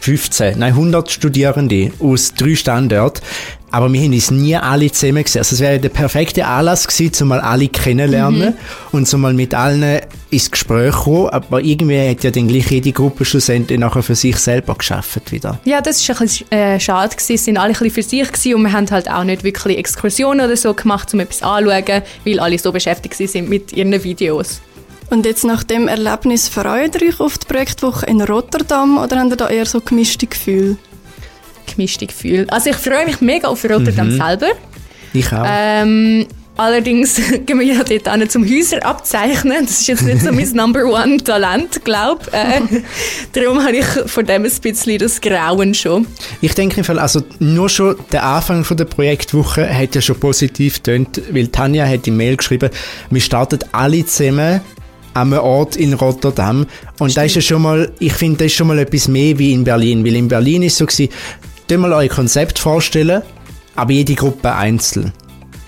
115, 0.00 0.58
nein 0.58 0.72
100 0.72 1.10
Studierende 1.10 1.92
aus 2.00 2.32
drei 2.34 2.54
Standorten. 2.54 3.22
Aber 3.70 3.92
wir 3.92 4.00
haben 4.00 4.14
uns 4.14 4.30
nie 4.30 4.56
alle 4.56 4.90
zusammen 4.90 5.22
gesehen. 5.22 5.40
Also 5.40 5.54
es 5.54 5.60
wäre 5.60 5.78
der 5.78 5.90
perfekte 5.90 6.46
Anlass 6.46 6.88
gewesen, 6.88 7.22
um 7.22 7.28
mal 7.28 7.40
alle 7.40 7.68
kennenlernen 7.68 8.50
mhm. 8.50 8.54
und 8.92 9.12
um 9.12 9.20
mal 9.20 9.34
mit 9.34 9.52
allen 9.52 10.00
ins 10.30 10.50
Gespräch 10.50 10.94
kommen. 10.94 11.28
Aber 11.28 11.60
irgendwie 11.60 12.08
hat 12.08 12.24
ja 12.24 12.30
dann 12.30 12.48
gleich 12.48 12.70
jede 12.70 12.92
Gruppe 12.92 13.26
schlussendlich 13.26 13.78
nachher 13.78 14.02
für 14.02 14.14
sich 14.14 14.36
selber 14.38 14.74
geschafft 14.74 15.30
wieder. 15.32 15.60
Ja, 15.66 15.82
das 15.82 16.08
war 16.08 16.16
ein 16.16 16.22
bisschen 16.22 16.50
äh, 16.50 16.80
schade 16.80 17.14
gewesen. 17.14 17.34
Es 17.34 17.44
sind 17.44 17.58
alle 17.58 17.68
ein 17.68 17.72
bisschen 17.72 17.90
für 17.90 18.02
sich 18.02 18.32
gewesen 18.32 18.54
und 18.54 18.62
wir 18.62 18.72
haben 18.72 18.90
halt 18.90 19.10
auch 19.10 19.24
nicht 19.24 19.44
wirklich 19.44 19.76
Exkursionen 19.76 20.46
oder 20.46 20.56
so 20.56 20.72
gemacht, 20.72 21.12
um 21.12 21.20
etwas 21.20 21.42
anzuschauen, 21.42 22.02
weil 22.24 22.40
alle 22.40 22.58
so 22.58 22.72
beschäftigt 22.72 23.16
sind 23.16 23.50
mit 23.50 23.74
ihren 23.74 24.02
Videos. 24.02 24.62
Und 25.10 25.24
jetzt 25.24 25.44
nach 25.44 25.64
dem 25.64 25.88
Erlebnis 25.88 26.48
freut 26.48 27.00
ihr 27.00 27.08
euch 27.08 27.20
auf 27.20 27.38
die 27.38 27.46
Projektwoche 27.46 28.04
in 28.06 28.20
Rotterdam 28.20 28.98
oder 28.98 29.18
habt 29.18 29.30
ihr 29.30 29.36
da 29.36 29.48
eher 29.48 29.64
so 29.64 29.80
gemischte 29.80 30.26
Gefühle? 30.26 30.76
Gemischte 31.66 32.06
Gefühle. 32.06 32.46
Also 32.50 32.70
ich 32.70 32.76
freue 32.76 33.06
mich 33.06 33.20
mega 33.20 33.48
auf 33.48 33.64
Rotterdam 33.64 34.08
mhm. 34.08 34.18
selber. 34.18 34.48
Ich 35.14 35.32
auch. 35.32 35.46
Ähm, 35.48 36.26
allerdings 36.58 37.14
gehen 37.46 37.58
wir 37.58 37.66
ja 37.66 37.82
dort 37.82 38.06
an 38.06 38.28
zum 38.28 38.44
Häuser 38.44 38.84
abzeichnen. 38.84 39.64
Das 39.64 39.80
ist 39.80 39.86
jetzt 39.88 40.02
nicht 40.02 40.20
so 40.20 40.30
mein 40.30 40.50
Number 40.50 40.84
One 40.84 41.16
Talent, 41.16 41.82
glaube 41.86 42.20
ich. 42.26 42.34
Äh, 42.34 42.82
darum 43.32 43.64
habe 43.64 43.78
ich 43.78 43.86
von 43.86 44.26
dem 44.26 44.44
ein 44.44 44.52
bisschen 44.60 44.98
das 44.98 45.22
Grauen 45.22 45.72
schon. 45.72 46.06
Ich 46.42 46.54
denke, 46.54 46.82
also 47.00 47.22
nur 47.38 47.70
schon 47.70 47.96
der 48.12 48.24
Anfang 48.24 48.62
von 48.62 48.76
der 48.76 48.84
Projektwoche 48.84 49.66
hat 49.74 49.94
ja 49.94 50.02
schon 50.02 50.20
positiv 50.20 50.80
tönt, 50.80 51.22
weil 51.32 51.48
Tanja 51.48 51.86
hat 51.86 52.04
die 52.04 52.10
Mail 52.10 52.36
geschrieben, 52.36 52.68
wir 53.08 53.20
starten 53.22 53.60
alle 53.72 54.04
zusammen 54.04 54.60
am 55.14 55.32
Ort 55.32 55.76
in 55.76 55.94
Rotterdam. 55.94 56.66
Und 56.98 57.16
da 57.16 57.22
ist 57.22 57.34
ja 57.34 57.40
schon 57.40 57.62
mal, 57.62 57.90
ich 57.98 58.12
finde, 58.12 58.38
das 58.38 58.46
ist 58.46 58.54
schon 58.54 58.68
mal 58.68 58.78
etwas 58.78 59.08
mehr 59.08 59.38
wie 59.38 59.52
in 59.52 59.64
Berlin. 59.64 60.04
Weil 60.04 60.16
in 60.16 60.28
Berlin 60.28 60.62
ist 60.62 60.76
so 60.76 60.86
gewesen, 60.86 61.10
mal 61.76 61.92
euer 61.92 62.08
Konzept 62.08 62.58
vorstellen, 62.58 63.22
aber 63.76 63.92
jede 63.92 64.14
Gruppe 64.14 64.54
einzeln. 64.54 65.12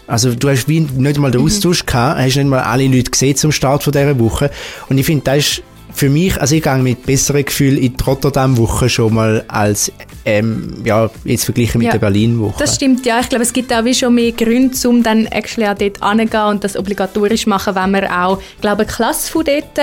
Also 0.07 0.35
du 0.35 0.49
hast 0.49 0.69
wie 0.69 0.81
nicht 0.81 1.19
mal 1.19 1.31
den 1.31 1.41
mhm. 1.41 1.47
Austausch 1.47 1.87
gehabt, 1.87 2.19
hast 2.19 2.37
nicht 2.37 2.49
mal 2.49 2.61
alle 2.61 2.87
Leute 2.89 3.11
gesehen 3.11 3.37
zum 3.37 3.53
Start 3.53 3.85
von 3.85 3.93
dieser 3.93 4.19
Woche. 4.19 4.51
Und 4.89 4.99
ich 4.99 5.07
finde, 5.07 5.25
das 5.25 5.39
ist 5.39 5.63
für 6.01 6.09
mich, 6.09 6.41
also 6.41 6.55
ich 6.55 6.63
gehe 6.63 6.79
mit 6.79 7.05
besserem 7.05 7.45
Gefühl 7.45 7.77
in 7.77 7.95
die 7.95 8.03
Rotterdam-Woche 8.03 8.89
schon 8.89 9.13
mal 9.13 9.45
als, 9.49 9.93
ähm, 10.25 10.77
ja, 10.83 11.11
jetzt 11.27 11.45
verglichen 11.45 11.77
mit 11.77 11.89
ja, 11.89 11.93
der 11.93 11.99
Berlin-Woche. 11.99 12.55
Das 12.59 12.77
stimmt, 12.77 13.05
ja. 13.05 13.21
Ich 13.21 13.29
glaube, 13.29 13.43
es 13.43 13.53
gibt 13.53 13.71
auch 13.71 13.85
wie 13.85 13.93
schon 13.93 14.15
mehr 14.15 14.33
Gründe, 14.33 14.89
um 14.89 15.03
dann 15.03 15.27
actually 15.27 15.69
auch 15.69 15.75
dort 15.75 15.99
hinzugehen 15.99 16.47
und 16.47 16.65
das 16.65 16.75
obligatorisch 16.79 17.47
machen, 17.47 17.75
wenn 17.75 17.91
man 17.91 18.07
auch, 18.07 18.41
glaube 18.63 18.85
ich, 18.85 18.89
Klasse 18.89 19.31
von 19.31 19.45
dort 19.45 19.79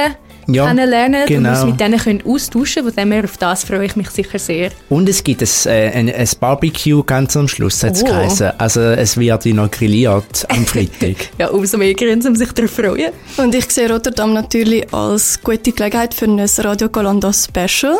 ja, 0.47 0.67
kennenlernen 0.67 1.25
genau. 1.27 1.49
und 1.49 1.55
uns 1.55 1.65
mit 1.65 1.79
denen 1.79 1.99
können 1.99 2.23
austauschen 2.25 2.83
können. 2.83 2.93
Von 2.93 3.03
dem 3.03 3.11
her, 3.11 3.23
auf 3.23 3.37
das 3.37 3.63
freue 3.63 3.85
ich 3.85 3.95
mich 3.95 4.09
sicher 4.09 4.39
sehr. 4.39 4.71
Und 4.89 5.09
es 5.09 5.23
gibt 5.23 5.41
ein, 5.41 5.49
äh, 5.65 5.91
ein, 5.91 6.13
ein 6.13 6.29
Barbecue 6.39 7.03
ganz 7.03 7.35
am 7.37 7.47
Schluss, 7.47 7.83
hat 7.83 7.95
es 7.95 8.03
oh. 8.03 8.49
Also 8.57 8.81
es 8.81 9.17
wird 9.17 9.45
noch 9.47 9.71
grilliert 9.71 10.45
am 10.49 10.65
Freitag. 10.65 11.15
ja, 11.37 11.49
umso 11.49 11.77
mehr 11.77 11.93
Gründe, 11.93 12.27
um 12.27 12.35
sich 12.35 12.51
darauf 12.51 12.73
zu 12.73 12.81
freuen. 12.81 13.11
Und 13.37 13.53
ich 13.55 13.69
sehe 13.71 13.91
Rotterdam 13.91 14.33
natürlich 14.33 14.93
als 14.93 15.39
gute 15.41 15.71
Gelegenheit 15.71 16.13
für 16.13 16.25
ein 16.25 16.39
Radio 16.39 16.89
Galanda 16.89 17.31
Special. 17.33 17.97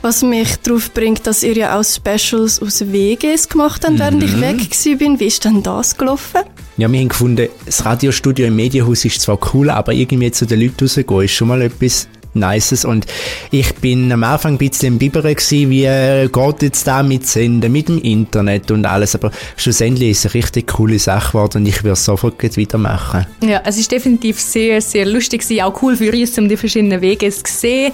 Was 0.00 0.22
mich 0.22 0.56
darauf 0.58 0.92
bringt, 0.92 1.26
dass 1.26 1.42
ihr 1.42 1.54
ja 1.54 1.78
auch 1.78 1.84
Specials 1.84 2.62
aus 2.62 2.92
WGs 2.92 3.48
gemacht 3.48 3.84
habt, 3.84 3.98
während 3.98 4.22
mhm. 4.22 4.28
ich 4.28 4.40
weg 4.40 4.58
war. 4.60 5.20
Wie 5.20 5.26
ist 5.26 5.44
denn 5.44 5.62
das 5.62 5.96
gelaufen? 5.96 6.42
Ja, 6.78 6.90
wir 6.90 7.00
haben 7.00 7.08
gefunden, 7.08 7.48
das 7.66 7.84
Radiostudio 7.84 8.46
im 8.46 8.54
Medienhaus 8.54 9.04
ist 9.04 9.20
zwar 9.20 9.36
cool, 9.52 9.68
aber 9.68 9.92
irgendwie 9.92 10.30
zu 10.30 10.46
den 10.46 10.60
Leuten 10.60 10.84
rausgehen 10.84 11.22
ist 11.22 11.32
schon 11.32 11.48
mal 11.48 11.60
etwas 11.60 12.06
Nices. 12.38 12.84
Und 12.84 13.06
ich 13.50 13.74
bin 13.76 14.10
am 14.12 14.24
Anfang 14.24 14.54
ein 14.54 14.58
bisschen 14.58 14.98
im 14.98 14.98
gewesen, 14.98 15.70
wie 15.70 15.84
äh, 15.84 16.28
geht 16.28 16.62
jetzt 16.62 16.86
da 16.86 17.02
mit 17.02 17.26
Senden, 17.26 17.72
mit 17.72 17.88
dem 17.88 17.98
Internet 17.98 18.70
und 18.70 18.86
alles. 18.86 19.14
Aber 19.14 19.30
schlussendlich 19.56 20.10
ist 20.10 20.24
es 20.24 20.26
eine 20.26 20.34
richtig 20.34 20.66
coole 20.68 20.98
Sache 20.98 21.32
geworden 21.32 21.58
und 21.58 21.66
ich 21.66 21.82
würde 21.82 21.92
es 21.92 22.04
sofort 22.04 22.56
wieder 22.56 22.78
machen. 22.78 23.26
Ja, 23.42 23.62
es 23.64 23.78
ist 23.78 23.90
definitiv 23.90 24.40
sehr, 24.40 24.80
sehr 24.80 25.06
lustig 25.06 25.42
gewesen. 25.42 25.62
Auch 25.62 25.82
cool 25.82 25.96
für 25.96 26.12
uns, 26.12 26.38
um 26.38 26.48
die 26.48 26.56
verschiedenen 26.56 27.00
Wege 27.00 27.30
zu 27.30 27.42
sehen. 27.46 27.92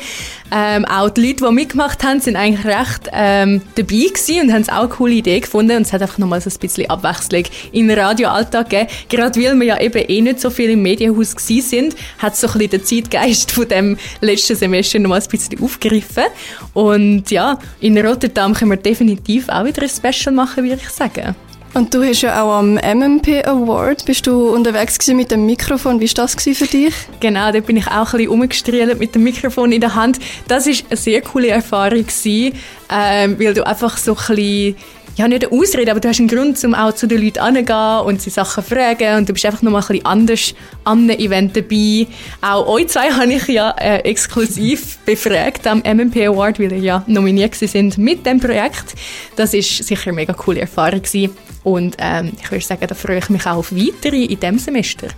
Ähm, 0.53 0.85
auch 0.85 1.11
die 1.11 1.29
Leute, 1.29 1.45
die 1.47 1.53
mitgemacht 1.53 2.05
haben, 2.05 2.21
sind 2.21 2.37
eigentlich 2.37 2.65
recht 2.65 3.11
ähm, 3.13 3.63
dabei 3.75 3.87
gewesen 3.87 4.43
und 4.43 4.53
haben 4.53 4.63
es 4.63 4.69
auch 4.69 4.81
eine 4.81 4.89
coole 4.89 5.15
Idee 5.15 5.41
gefunden. 5.41 5.77
Und 5.77 5.83
es 5.83 5.93
hat 5.93 6.03
einfach 6.03 6.19
nochmal 6.19 6.41
so 6.41 6.51
ein 6.51 6.59
bisschen 6.59 6.89
Abwechslung 6.89 7.45
den 7.89 7.99
Radioalltag 7.99 8.71
gegeben. 8.71 8.91
Gerade 9.09 9.43
weil 9.43 9.59
wir 9.59 9.67
ja 9.67 9.81
eben 9.81 10.05
eh 10.09 10.21
nicht 10.21 10.41
so 10.41 10.51
viel 10.51 10.71
im 10.71 10.83
Medienhaus 10.83 11.35
gewesen 11.35 11.69
sind, 11.69 11.97
hat 12.19 12.37
so 12.37 12.47
ein 12.47 12.53
bisschen 12.59 12.71
den 12.71 12.85
Zeitgeist 12.85 13.53
von 13.53 13.69
dem 13.69 13.97
letzten 14.35 14.57
Semester 14.57 14.99
nochmal 14.99 15.21
ein 15.21 15.29
bisschen 15.29 15.63
aufgegriffen. 15.63 16.25
Und 16.73 17.31
ja, 17.31 17.59
in 17.81 17.99
Rotterdam 17.99 18.55
können 18.55 18.73
wir 18.73 18.77
definitiv 18.77 19.49
auch 19.49 19.65
wieder 19.65 19.83
ein 19.83 19.89
Special 19.89 20.35
machen, 20.35 20.65
würde 20.65 20.81
ich 20.83 20.91
sagen. 20.91 21.35
Und 21.75 21.93
du 21.93 22.05
hast 22.05 22.23
ja 22.23 22.41
auch 22.41 22.59
am 22.59 22.75
MMP 22.75 23.45
Award, 23.45 24.05
bist 24.05 24.29
du 24.29 24.51
unterwegs 24.51 25.09
mit 25.09 25.33
dem 25.33 25.45
Mikrofon. 25.45 25.99
Wie 25.99 26.07
war 26.07 26.15
das 26.15 26.35
für 26.35 26.67
dich? 26.67 26.95
Genau, 27.19 27.51
da 27.51 27.59
bin 27.59 27.77
ich 27.77 27.89
auch 27.89 28.13
ein 28.13 28.19
bisschen 28.19 28.29
umgestrielt 28.29 28.99
mit 29.01 29.17
dem 29.17 29.25
Mikrofon 29.25 29.73
in 29.73 29.81
der 29.81 29.97
Hand. 29.97 30.21
Das 30.47 30.67
war 30.67 30.75
eine 30.89 30.97
sehr 30.97 31.21
coole 31.21 31.49
Erfahrung, 31.49 32.07
gewesen, 32.07 32.57
ähm, 32.89 33.37
weil 33.41 33.55
du 33.55 33.67
einfach 33.67 33.99
so 33.99 34.13
ein 34.13 34.37
bisschen 34.37 34.77
ja, 35.17 35.29
nicht 35.29 35.47
eine 35.47 35.61
Ausrede, 35.61 35.91
aber 35.91 36.01
du 36.01 36.09
hast 36.09 36.19
einen 36.19 36.29
Grund, 36.29 36.63
um 36.65 36.75
auch 36.75 36.93
zu 36.93 37.07
den 37.07 37.23
Leuten 37.23 37.45
hinzugehen 37.45 38.01
und 38.01 38.21
sie 38.21 38.31
Sachen 38.31 38.65
fragen 38.65 39.19
und 39.19 39.29
du 39.29 39.33
bist 39.33 39.47
einfach 39.47 39.63
nochmal 39.63 39.83
ein 39.83 39.89
bisschen 39.89 40.07
anders 40.07 40.55
an 40.83 41.11
einem 41.11 41.19
Event 41.19 41.57
dabei. 41.57 42.07
Auch 42.41 42.67
euch 42.67 42.89
zwei 42.89 43.11
habe 43.13 43.33
ich 43.33 43.47
ja 43.47 43.71
äh, 43.79 43.99
exklusiv 44.01 44.99
befragt 45.07 45.67
am 45.67 45.79
MMP 45.79 46.27
Award, 46.27 46.59
weil 46.59 46.73
ihr 46.73 46.79
ja 46.79 47.05
nominiert 47.07 47.55
sind 47.55 47.97
mit 47.97 48.27
dem 48.27 48.41
Projekt. 48.41 48.95
Das 49.37 49.55
ist 49.55 49.85
sicher 49.85 50.09
eine 50.09 50.17
mega 50.17 50.33
coole 50.33 50.61
Erfahrung 50.61 51.03
gewesen. 51.03 51.37
und 51.63 51.97
ähm, 51.99 52.33
ich 52.43 52.51
würde 52.51 52.65
sagen, 52.65 52.87
da 52.87 52.95
freue 52.95 53.19
ich 53.19 53.31
mich 53.31 53.47
auch 53.47 53.59
auf 53.59 53.73
weitere 53.73 54.25
in 54.25 54.41
diesem 54.41 54.59
Semester. 54.59 55.09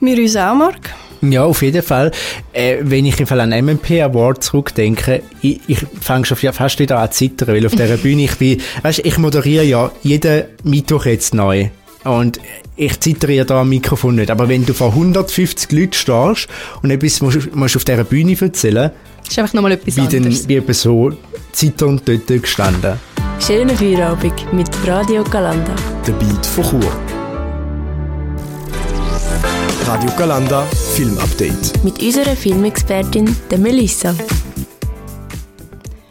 Wir 0.00 0.18
uns 0.18 0.36
auch, 0.36 0.54
Marc. 0.54 0.94
Ja, 1.22 1.44
auf 1.44 1.62
jeden 1.62 1.82
Fall. 1.82 2.10
Äh, 2.52 2.78
wenn 2.82 3.06
ich 3.06 3.30
an 3.30 3.40
einen 3.40 3.64
MMP 3.64 4.02
Award 4.02 4.42
zurückdenke, 4.42 5.22
ich, 5.42 5.60
ich 5.66 5.78
fange 6.00 6.26
schon 6.26 6.36
fast 6.36 6.78
wieder 6.78 6.98
an 6.98 7.10
zu 7.10 7.18
zittern, 7.18 7.48
weil 7.48 7.66
auf 7.66 7.72
dieser 7.72 7.96
Bühne 7.96 8.24
ich 8.24 8.36
bin, 8.36 8.60
weißt, 8.82 9.00
ich 9.00 9.18
moderiere 9.18 9.64
ja 9.64 9.92
jeden 10.02 10.44
Mittwoch 10.64 11.06
jetzt 11.06 11.34
neu. 11.34 11.68
Und 12.04 12.38
ich 12.76 13.00
zittere 13.00 13.44
da 13.44 13.62
am 13.62 13.68
Mikrofon 13.68 14.14
nicht. 14.14 14.30
Aber 14.30 14.48
wenn 14.48 14.64
du 14.64 14.74
vor 14.74 14.90
150 14.90 15.72
Leuten 15.72 15.92
stehst 15.92 16.48
und 16.82 16.90
etwas 16.90 17.20
musst, 17.20 17.54
musst 17.54 17.76
auf 17.76 17.84
dieser 17.84 18.04
Bühne 18.04 18.36
erzählen, 18.40 18.92
das 19.18 19.32
ist 19.32 19.38
einfach 19.40 19.54
nochmal 19.54 19.72
etwas 19.72 19.96
wie 19.96 20.00
anderes. 20.02 20.42
Dann, 20.42 20.48
wie 20.48 20.54
eben 20.54 20.72
so 20.72 21.12
zitternd 21.50 22.02
dort 22.06 22.28
gestanden. 22.28 23.00
Schöne 23.44 23.76
Feierabend 23.76 24.52
mit 24.52 24.68
Radio 24.86 25.24
Galanda. 25.24 25.74
Der 26.06 26.12
Beat 26.12 26.46
von 26.46 26.64
Chur. 26.64 27.15
Radio 29.86 30.10
Galanda 30.18 30.66
Filmupdate. 30.96 31.84
Mit 31.84 32.02
unserer 32.02 32.34
Filmexpertin, 32.34 33.36
der 33.52 33.58
Melissa. 33.58 34.12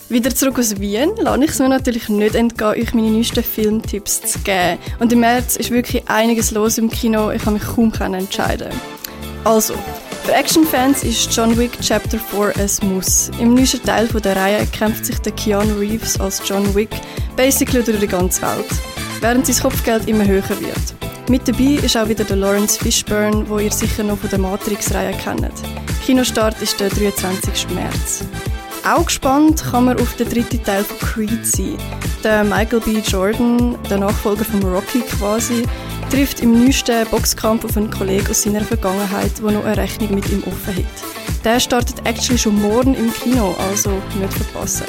Wieder 0.08 0.34
zurück 0.34 0.60
aus 0.60 0.80
Wien 0.80 1.12
lasse 1.18 1.44
ich 1.44 1.50
es 1.50 1.60
mir 1.60 1.68
natürlich 1.68 2.08
nicht 2.08 2.36
entgehen, 2.36 2.68
euch 2.70 2.94
meine 2.94 3.12
neuesten 3.12 3.44
Filmtipps 3.44 4.22
zu 4.22 4.40
geben. 4.40 4.78
Und 5.00 5.12
im 5.12 5.20
März 5.20 5.58
ist 5.58 5.72
wirklich 5.72 6.08
einiges 6.08 6.52
los 6.52 6.78
im 6.78 6.90
Kino, 6.90 7.32
ich 7.32 7.44
kann 7.44 7.56
mich 7.56 7.64
kaum 7.64 7.92
entscheiden. 7.92 8.70
Also, 9.44 9.74
für 10.24 10.34
Actionfans 10.34 11.04
ist 11.04 11.36
John 11.36 11.58
Wick 11.58 11.78
Chapter 11.82 12.18
4 12.18 12.54
ein 12.56 12.94
Muss. 12.94 13.30
Im 13.42 13.56
neuesten 13.56 13.84
Teil 13.84 14.08
der 14.08 14.38
Reihe 14.38 14.66
kämpft 14.68 15.06
sich 15.06 15.20
der 15.20 15.34
Keanu 15.34 15.78
Reeves 15.78 16.18
als 16.18 16.42
John 16.48 16.74
Wick 16.76 16.92
basically 17.36 17.84
durch 17.84 18.00
die 18.00 18.08
ganze 18.08 18.42
Welt, 18.42 18.70
während 19.20 19.46
sein 19.46 19.62
Kopfgeld 19.62 20.08
immer 20.08 20.26
höher 20.26 20.50
wird. 20.62 21.05
Mit 21.28 21.48
dabei 21.48 21.80
ist 21.84 21.98
auch 21.98 22.08
wieder 22.08 22.24
der 22.24 22.36
Lawrence 22.36 22.78
Fishburne, 22.78 23.50
wo 23.50 23.58
ihr 23.58 23.72
sicher 23.72 24.04
noch 24.04 24.20
von 24.20 24.30
der 24.30 24.38
Matrix-Reihe 24.38 25.18
kennt. 25.18 25.54
Kinostart 26.06 26.62
ist 26.62 26.80
der 26.80 26.90
23. 26.90 27.68
März. 27.74 28.24
Auch 28.88 29.06
gespannt 29.08 29.64
kann 29.64 29.86
man 29.86 30.00
auf 30.00 30.16
den 30.18 30.30
dritten 30.30 30.64
Teil 30.64 30.84
von 30.84 31.00
Creed 31.00 31.48
sein. 31.48 31.78
Der 32.24 32.44
Michael 32.44 32.80
B. 32.82 33.00
Jordan, 33.00 33.76
der 33.90 33.98
Nachfolger 33.98 34.46
von 34.46 34.62
Rocky 34.62 35.02
quasi, 35.02 35.64
trifft 36.12 36.42
im 36.42 36.64
neuesten 36.64 37.08
Boxkampf 37.08 37.66
auf 37.66 37.76
einen 37.76 37.90
Kollegen 37.90 38.30
aus 38.30 38.44
seiner 38.44 38.62
Vergangenheit, 38.62 39.32
der 39.42 39.52
noch 39.52 39.66
eine 39.66 39.78
Rechnung 39.78 40.14
mit 40.14 40.30
ihm 40.30 40.44
offen 40.46 40.76
hat. 40.76 41.44
Der 41.44 41.60
startet 41.60 42.06
actually 42.06 42.38
schon 42.38 42.62
morgen 42.62 42.94
im 42.94 43.12
Kino, 43.12 43.56
also 43.72 43.90
nicht 44.20 44.34
verpassen. 44.34 44.86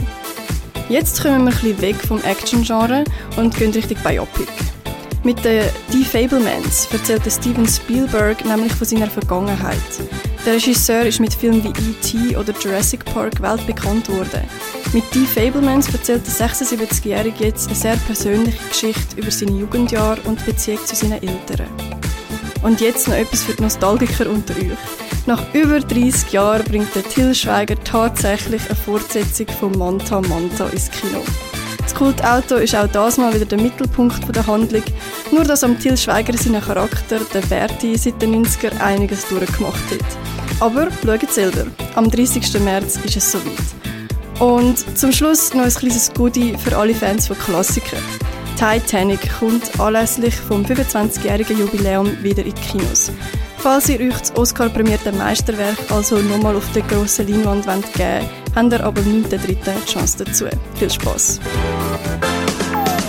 Jetzt 0.90 1.22
kommen 1.22 1.44
wir 1.44 1.52
ein 1.52 1.58
bisschen 1.58 1.80
weg 1.80 1.96
vom 1.96 2.22
Action-Genre 2.22 3.04
und 3.38 3.56
gehen 3.56 3.72
Richtung 3.72 3.96
Biopic. 4.04 4.75
Mit 5.26 5.44
den 5.44 5.64
Die 5.92 6.04
Fablemans 6.04 6.86
erzählt 6.92 7.22
Steven 7.28 7.66
Spielberg 7.66 8.44
nämlich 8.44 8.72
von 8.72 8.86
seiner 8.86 9.10
Vergangenheit. 9.10 9.76
Der 10.46 10.54
Regisseur 10.54 11.02
ist 11.02 11.18
mit 11.18 11.34
Filmen 11.34 11.64
wie 11.64 11.70
E.T. 11.70 12.36
oder 12.36 12.52
Jurassic 12.60 13.04
Park 13.06 13.42
weltbekannt 13.42 14.08
worden. 14.08 14.42
Mit 14.92 15.02
Die 15.12 15.26
Fablemans 15.26 15.92
erzählt 15.92 16.22
der 16.24 16.48
76-Jährige 16.48 17.46
jetzt 17.46 17.66
eine 17.66 17.74
sehr 17.74 17.96
persönliche 17.96 18.68
Geschichte 18.68 19.16
über 19.16 19.32
seine 19.32 19.50
Jugendjahre 19.50 20.20
und 20.26 20.40
die 20.42 20.52
Beziehung 20.52 20.86
zu 20.86 20.94
seinen 20.94 21.20
Eltern. 21.20 21.66
Und 22.62 22.80
jetzt 22.80 23.08
noch 23.08 23.16
etwas 23.16 23.42
für 23.42 23.54
die 23.54 23.62
Nostalgiker 23.62 24.30
unter 24.30 24.54
euch. 24.54 24.78
Nach 25.26 25.42
über 25.52 25.80
30 25.80 26.30
Jahren 26.30 26.62
bringt 26.62 26.94
der 26.94 27.02
Till 27.02 27.34
Schweiger 27.34 27.74
tatsächlich 27.82 28.64
eine 28.66 28.76
Fortsetzung 28.76 29.48
von 29.58 29.76
Manta 29.76 30.20
Manta 30.20 30.68
ins 30.68 30.88
Kino. 30.88 31.20
Kultauto 31.96 32.56
ist 32.56 32.76
auch 32.76 32.88
das 32.88 33.16
mal 33.16 33.32
wieder 33.32 33.46
der 33.46 33.58
Mittelpunkt 33.58 34.36
der 34.36 34.46
Handlung, 34.46 34.82
nur 35.32 35.44
dass 35.44 35.64
am 35.64 35.78
Till 35.78 35.96
Schweiger 35.96 36.36
seinen 36.36 36.60
Charakter, 36.60 37.20
der 37.32 37.40
Berti, 37.40 37.96
seit 37.96 38.20
den 38.20 38.44
90er 38.44 38.78
einiges 38.82 39.26
durchgemacht 39.28 39.82
hat. 39.90 40.60
Aber 40.60 40.88
schaut 41.02 41.32
selber, 41.32 41.64
am 41.94 42.10
30. 42.10 42.60
März 42.60 42.98
ist 43.02 43.16
es 43.16 43.32
soweit. 43.32 44.40
Und 44.40 44.98
zum 44.98 45.10
Schluss 45.10 45.54
noch 45.54 45.64
ein 45.64 45.74
kleines 45.74 46.12
Goodie 46.12 46.54
für 46.58 46.76
alle 46.76 46.94
Fans 46.94 47.28
von 47.28 47.38
Klassikern. 47.38 48.02
Titanic 48.58 49.20
kommt 49.40 49.80
anlässlich 49.80 50.34
vom 50.34 50.66
25-jährigen 50.66 51.58
Jubiläum 51.58 52.22
wieder 52.22 52.44
in 52.44 52.52
die 52.52 52.60
Kinos. 52.60 53.10
Falls 53.58 53.88
ihr 53.88 54.00
euch 54.00 54.18
das 54.18 54.36
Oscar-prämierte 54.36 55.12
Meisterwerk 55.12 55.78
also 55.90 56.18
nochmal 56.18 56.56
auf 56.56 56.70
der 56.72 56.82
grossen 56.82 57.28
Leinwand 57.28 57.92
geben 57.94 58.26
wollt, 58.54 58.54
habt 58.54 58.72
ihr 58.72 58.84
aber 58.84 59.00
am 59.00 59.22
9.3. 59.22 59.56
die 59.56 59.92
Chance 59.92 60.24
dazu. 60.24 60.44
Viel 60.74 60.90
Spass! 60.90 61.40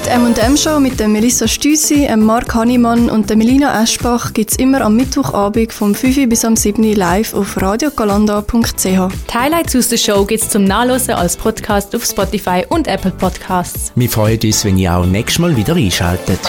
Die 0.08 0.14
M&M-Show 0.14 0.80
mit 0.80 1.02
der 1.02 1.10
Melissa 1.10 1.50
Stüssi, 1.50 2.08
Mark 2.16 2.56
Hannemann 2.56 3.10
und 3.10 3.30
der 3.30 3.36
Melina 3.36 3.84
Eschbach 3.84 4.32
gibt 4.32 4.52
es 4.52 4.58
immer 4.58 4.80
am 4.80 4.96
Mittwochabend 4.96 5.74
vom 5.74 5.94
5 5.94 6.30
bis 6.30 6.46
am 6.46 6.56
7 6.56 6.82
live 6.96 7.34
auf 7.34 7.62
radiogalanda.ch. 7.62 8.84
Die 8.84 9.34
Highlights 9.34 9.76
aus 9.76 9.90
der 9.90 9.98
Show 9.98 10.24
gibt 10.24 10.44
es 10.44 10.50
zum 10.50 10.64
Nachlesen 10.64 11.16
als 11.16 11.36
Podcast 11.36 11.94
auf 11.94 12.06
Spotify 12.06 12.64
und 12.70 12.88
Apple 12.88 13.12
Podcasts. 13.12 13.92
Wir 13.96 14.10
freuen 14.10 14.40
uns, 14.42 14.64
wenn 14.64 14.78
ihr 14.78 14.96
auch 14.96 15.06
nächstes 15.06 15.40
Mal 15.40 15.58
wieder 15.58 15.76
einschaltet. 15.76 16.40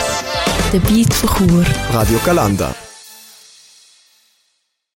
Der 0.73 0.79
Beat 0.79 1.13
von 1.13 1.49
Chur. 1.49 1.65
Radio 1.93 2.21
Galanda. 2.25 2.73